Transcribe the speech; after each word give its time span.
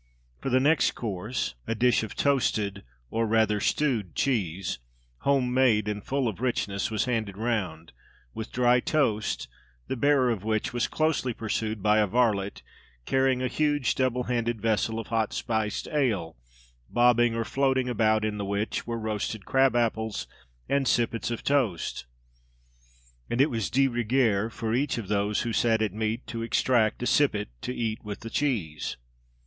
For 0.39 0.49
the 0.49 0.59
next 0.59 0.93
course, 0.95 1.53
a 1.67 1.75
dish 1.75 2.01
of 2.01 2.15
toasted 2.15 2.81
(or 3.11 3.27
rather 3.27 3.59
stewed) 3.59 4.15
cheese, 4.15 4.79
home 5.19 5.53
made 5.53 5.87
and 5.87 6.03
full 6.03 6.27
of 6.27 6.41
richness, 6.41 6.89
was 6.89 7.05
handed 7.05 7.37
round, 7.37 7.91
with 8.33 8.51
dry 8.51 8.79
toast, 8.79 9.47
the 9.85 9.95
bearer 9.95 10.31
of 10.31 10.43
which 10.43 10.73
was 10.73 10.87
closely 10.87 11.35
pursued 11.35 11.83
by 11.83 11.99
a 11.99 12.07
varlet 12.07 12.63
carrying 13.05 13.43
a 13.43 13.47
huge 13.47 13.93
double 13.93 14.23
handed 14.23 14.59
vessel 14.59 14.99
of 14.99 15.09
hot 15.09 15.33
spiced 15.33 15.87
ale, 15.89 16.35
bobbing 16.89 17.35
or 17.35 17.45
floating 17.45 17.87
about 17.87 18.25
in 18.25 18.39
the 18.39 18.43
which 18.45 18.87
were 18.87 18.97
roasted 18.97 19.45
crab 19.45 19.75
apples 19.75 20.25
and 20.67 20.87
sippets 20.87 21.29
of 21.29 21.43
toast; 21.43 22.07
and 23.29 23.39
it 23.39 23.51
was 23.51 23.69
de 23.69 23.87
rigueur 23.87 24.49
for 24.49 24.73
each 24.73 24.97
of 24.97 25.09
those 25.09 25.41
who 25.41 25.53
sat 25.53 25.79
at 25.79 25.93
meat 25.93 26.25
to 26.25 26.41
extract 26.41 27.03
a 27.03 27.05
sippet, 27.05 27.49
to 27.61 27.71
eat 27.71 28.03
with 28.03 28.21
the 28.21 28.31
cheese. 28.31 28.97